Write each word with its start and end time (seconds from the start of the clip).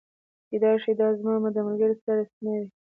کیدای 0.49 0.77
شي 0.83 0.91
دا 0.99 1.07
زما 1.19 1.49
د 1.53 1.57
ملګري 1.67 1.95
سړه 2.03 2.23
سینه 2.33 2.53
وه 2.59 2.67